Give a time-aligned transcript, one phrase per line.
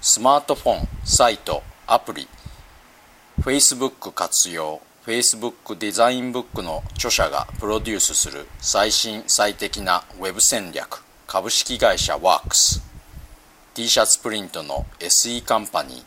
[0.00, 2.28] スマートフォンサイトアプリ
[3.40, 12.80] Facebook 活用 Facebook デザインブックの著者がプロデュースする最新最適なウェブ戦略株式会社ワークス
[13.74, 16.04] t シャツプリントの SE カンパニー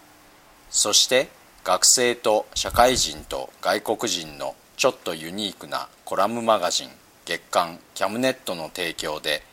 [0.69, 1.27] そして
[1.65, 6.89] 学生と社会人と外国人のちょっとユニークなコラムマガジン
[7.25, 9.43] 月刊キャムネットの提供で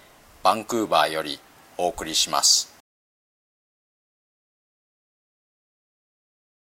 [0.45, 1.41] バンクーバーより
[1.77, 2.78] お送りします。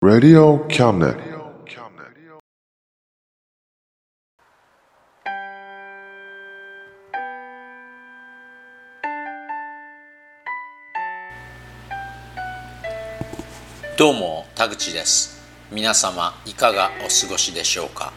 [0.05, 1.15] Radio Cabinet.
[13.97, 18.11] どうも田口です皆様いかがお過ごしでしょうか？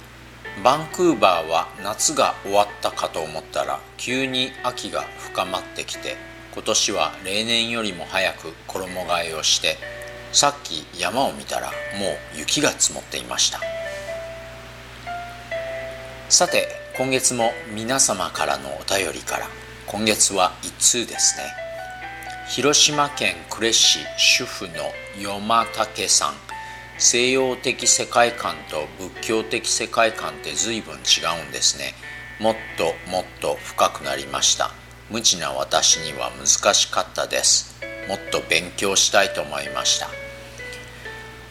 [0.64, 6.16] バンクーバーは夏が終わったかと思ったら急に秋が深まってきて
[6.52, 9.76] 今年は例年よりも早く衣替えをして
[10.32, 11.72] さっき山を見たらも
[12.34, 13.60] う雪が積もっていました。
[16.28, 19.46] さて今月も皆様からのお便りから
[19.86, 21.44] 今月は1通ですね。
[22.48, 24.72] 広島県呉市主婦の
[25.20, 26.34] 与間武さん。
[26.98, 30.96] 西洋的世界観と仏教的世界観って随分違
[31.44, 31.92] うんですね。
[32.40, 34.70] もっともっと深くなりました。
[35.10, 37.76] 無知な私には難しかったです。
[38.08, 40.08] もっと勉強したいと思いました。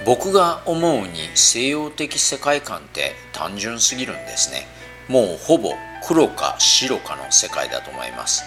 [0.06, 4.68] 僕が思うに西洋的世界観って単純すぎるんですね。
[5.08, 5.74] もうほぼ
[6.06, 8.44] 黒か白かの世界だと思います。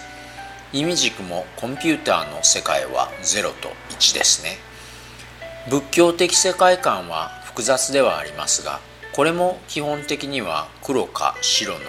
[0.71, 4.69] 意味軸もコンピューターの世界は0と1ですね。
[5.69, 8.79] 仏教的世界観は複雑ではありますが
[9.11, 11.79] これも基本的には黒か白の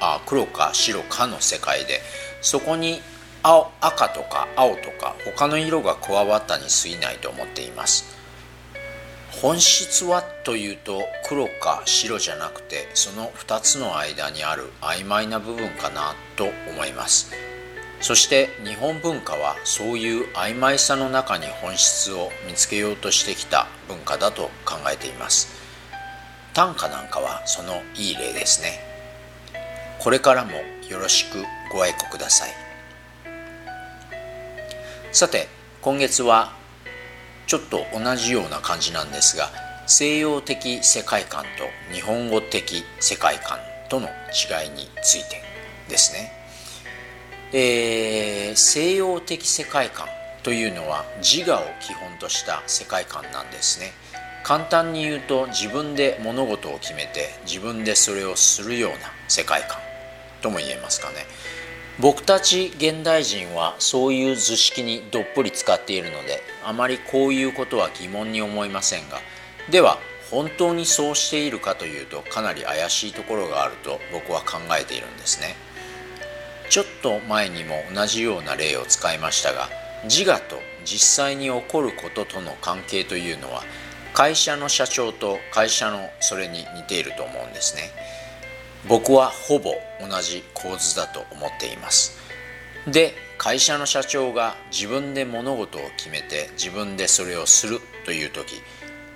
[0.00, 2.00] あ黒か白かの世界で
[2.40, 3.00] そこに
[3.42, 8.04] 青赤とか青とか他の色が加わったに過ぎないと思っています。
[9.40, 17.32] 本質はというと黒か白じゃなくてその2つの間にある曖昧な部分かなと思います。
[18.00, 25.48] そして日本文化はそういう曖昧さの中に本質を見つけようとしてきた文化だと考えています。
[26.52, 28.80] 短歌なんかはそのいい例ですね。
[29.98, 30.52] これからも
[30.88, 32.71] よろしくご愛顧ください。
[35.12, 35.46] さて
[35.82, 36.54] 今月は
[37.46, 39.50] ちょっと同じような感じなんですが
[39.86, 43.58] 西洋的世界観と日本語的世界観
[43.90, 45.42] との違いについて
[45.90, 46.32] ですね。
[47.52, 50.06] えー、西洋的世界観
[50.42, 53.92] というのは自我を基本とした世界観なんですね。
[54.44, 58.96] 簡単に言うと自分で物事を決めて自分でそれをするような
[59.28, 59.76] 世界観
[60.40, 61.26] とも言えますかね。
[62.00, 69.18] 僕たち現代人はそういう図式にどっぷり使っているのであまりこういうことは疑問に思いませんが
[69.70, 69.98] では
[70.30, 75.54] 本当にそうしているかというとかなり怪しいところがあると僕は考えているんですね。
[76.70, 79.68] ちょっと前にも同じような例を使いましたが
[80.04, 80.56] 自我と
[80.86, 83.62] 実際に起こることとの関係というのは
[84.14, 87.90] 会社の社長と会社のそれに似ていると思うんですね
[88.88, 92.18] 僕はほぼ同じ構図だと思っています。
[92.86, 98.60] で会社の社長が自分で物事を決めて自分でそれをするという時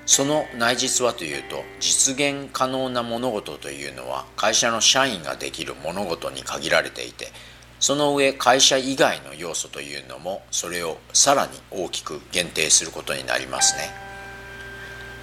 [0.05, 7.33] その内実はというと実現可能な物事というのは会社の社員ができる物事に限られていて
[7.81, 14.06] その上会社以外の要素というのもそれをさらに大きく限定することになりますね。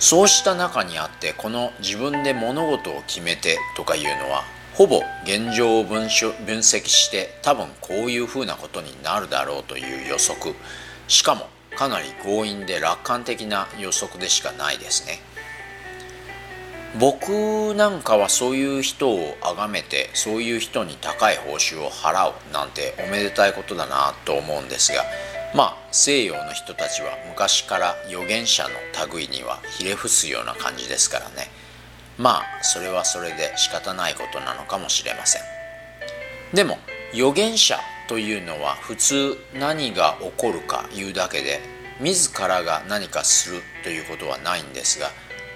[0.03, 6.09] そうした中にあってこの自分で物事を決めてとかいうのはほぼ現状を分
[6.45, 10.55] 分析して多分こういうふうなことになるだろうという予測。
[11.07, 11.47] しかも
[11.77, 15.21] かなり強引で楽観的な予測でしかないですね。
[16.99, 25.01] 僕なんかはそういう人を崇めてそういう人に高い報酬を払うなんておめでたいことだなと思うんですが
[25.55, 28.69] まあ西洋の人たちは昔から預言者の
[29.13, 31.51] 類にはひれ伏すような感じですからね。
[32.17, 35.41] まあそれはそれで仕方ないことなのかもしれません。
[36.53, 36.77] でも
[37.13, 41.61] 預言者というのは普通何が起こるか言うだけで
[41.99, 45.09] 自らが何かするということはないんですが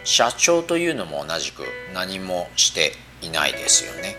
[0.03, 1.63] 社長というのも同じく
[1.93, 4.15] 何もしていないですよね。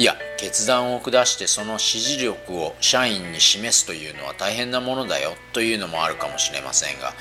[0.00, 7.12] いや決断を下してその指示力を社員に示すというのは大変なものだよというのもあるかもしれませんが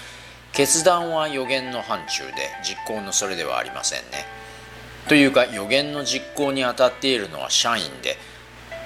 [0.54, 4.26] 決断は予言の範疇で実行のそれではありませんね。
[5.10, 8.16] というか予言の実行に当たっているのは社員で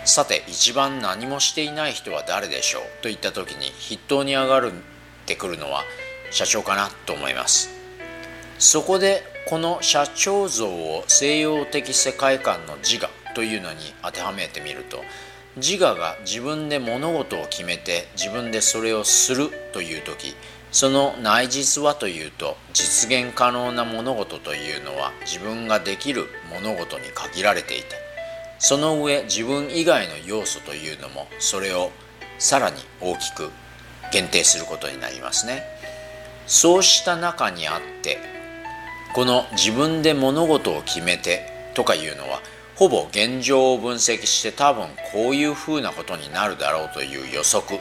[0.06, 4.76] さて一番何もしていない人は誰でしょうといった時に筆頭に上がるっ
[5.28, 5.84] てくるのは
[6.32, 7.70] 社長かなと思います。
[8.58, 15.04] そこでこの社長像を西洋的世界観の自我というのに当てはめてみると
[15.58, 20.36] 自我が自分で物事を決めて自分でそれをするという時
[20.72, 27.90] その内実はというと実現可能な物事というのは自分ができる物事に限られていて
[28.58, 31.92] その上自分以外の要素というのもそれを
[32.40, 33.52] さらに大きく
[34.12, 35.64] 限定することになりますね。
[36.48, 38.20] そうした中にあって
[39.14, 42.42] この自分で物事を決めてとかいうのは
[42.76, 47.80] ほぼ現状を分析して多分こういうふうなことになるだろうという予測。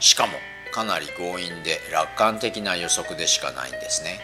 [0.00, 0.32] しかも
[0.72, 4.20] かなり強引で楽観的な予測でしかないんですね。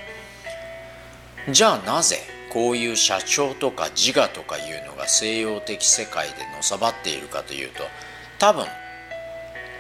[1.50, 2.18] じゃあなぜ
[2.52, 7.82] こういう社長とか自我とかいうのが西洋的世界でのさばっているかというと
[8.38, 8.66] 多分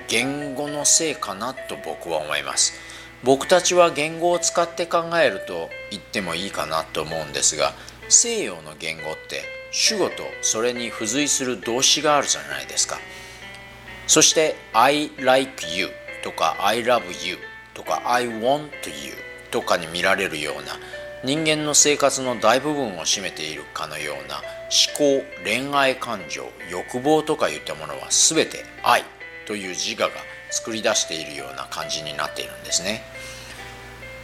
[0.08, 2.74] 言語のせいかなと僕は思います。
[3.22, 7.72] 僕たちは言語を使って考えると言ってもいいかなと思うんですが
[8.10, 13.00] 西洋の言語って主語とそれに付随する動詞があるじゃないですか。
[14.06, 15.88] そして I like you
[16.22, 17.36] とか I love you
[17.74, 18.70] とか I want
[19.04, 19.14] you
[19.50, 20.78] とかに見られるような
[21.24, 29.02] 人間の生活の大部分を占めているかのような思考恋愛感情欲望とかいったものは全て愛
[29.44, 30.14] という自我が
[30.52, 33.02] 作り出しているような感じになっているんですね。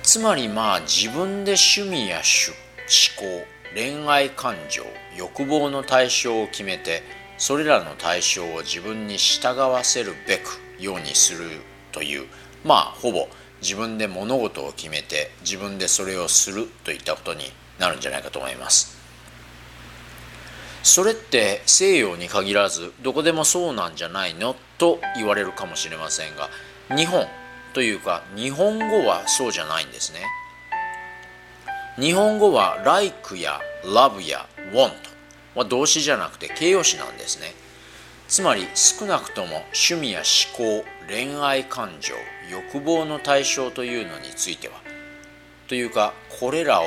[0.04, 3.44] つまりまあ自分で趣味や思考
[3.74, 4.84] 恋愛感情
[5.16, 7.02] 欲望の対象を決めて
[7.38, 11.48] それらの対象を自分に従わせるべくようにする
[11.92, 12.26] という
[12.64, 13.28] まあほぼ
[13.62, 17.44] 自分で物事を決めて自分でそれをするといったことに
[17.78, 18.98] なるんじゃないかと思います。
[20.82, 26.48] それって西洋に限らずどこでもそうなんじゃないのと言われるかもしれませんが
[26.96, 27.26] 日本
[27.74, 30.20] というか日本語はそうじゃないんですね。
[32.00, 34.92] 日本語は like や love や want
[35.54, 37.52] は動詞じゃなくて形容詞なんですね。
[38.26, 42.14] つまり少なくとも趣味や思考恋愛感情
[42.48, 44.74] 欲望の対象というのについては
[45.68, 46.84] というかこれらを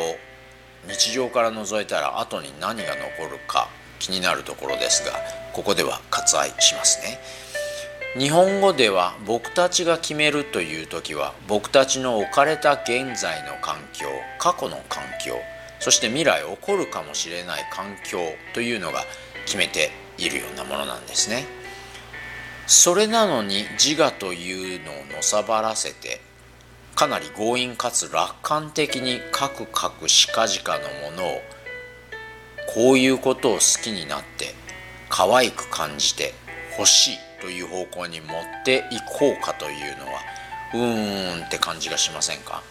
[0.88, 3.68] 日常から除いたら後に何が残るか
[4.00, 5.20] 気になるところですが
[5.54, 7.20] ここでは割愛しますね。
[8.18, 14.06] 日本語では僕たちが決めるという時は僕たちの置かれた現在の環境
[14.38, 15.36] 過去の環境
[15.80, 18.20] そして未来起こるかもしれない環境
[18.54, 19.00] というのが
[19.46, 19.90] 決めて
[20.20, 21.44] いるようなものなんですね。
[22.68, 26.22] それなのに自我というのをのさばらせて
[26.96, 31.42] かなり強引かつ楽観的にカクカクしかじかのものを
[32.74, 34.54] こういうことを好きになって
[35.10, 36.34] 可愛く感じて
[36.78, 38.30] 欲しいという方向に持っ
[38.64, 40.22] ていこうかというのは
[40.74, 42.64] うーんって感じがしませんか？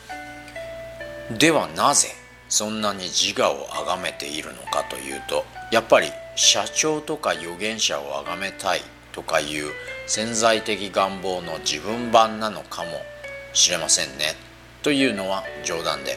[1.38, 2.08] ではなぜ
[2.48, 8.80] そんなに自我を崇めているのかというとやっぱり社長とか預言者を崇めたい
[9.12, 9.66] とかいう
[10.06, 12.88] 潜在的願望の自分版なのかも
[13.52, 14.34] しれませんね。
[14.82, 16.16] というのは冗談で。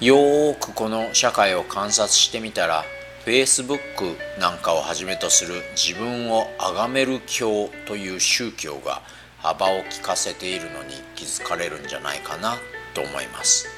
[0.00, 2.84] よーくこの社会を観察してみたら
[3.24, 9.02] Facebook なんかをはじめとする自分を崇める教という宗教が
[9.38, 12.56] 幅を利かせているのに気づかれるんじゃないかな
[12.94, 13.68] と思います。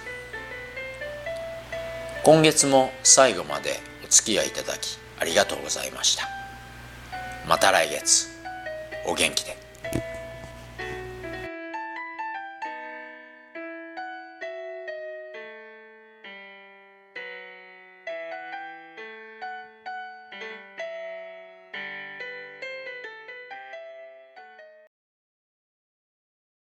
[2.25, 6.29] 今月も最後までお付き合いいただきありがとうございました。
[7.49, 8.29] また来月。
[9.05, 9.62] お元気で。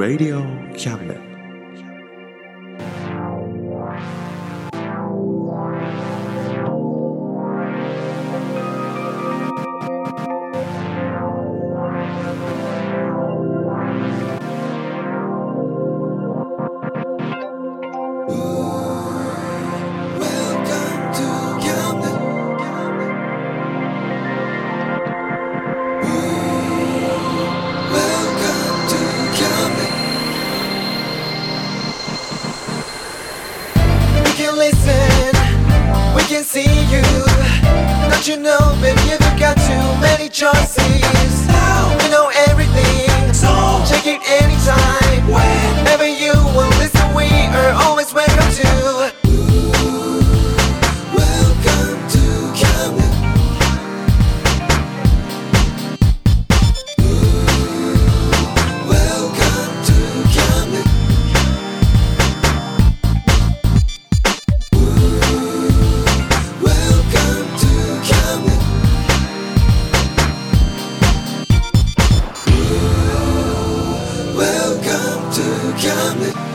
[0.00, 0.40] Radio
[0.78, 1.29] Cabinet.
[40.40, 41.19] Choices.
[75.80, 76.49] coming.